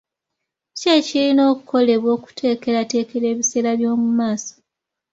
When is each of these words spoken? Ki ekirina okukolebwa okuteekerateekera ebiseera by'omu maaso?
Ki 0.77 0.87
ekirina 0.97 1.41
okukolebwa 1.51 2.09
okuteekerateekera 2.17 3.25
ebiseera 3.33 3.71
by'omu 3.79 4.09
maaso? 4.19 4.55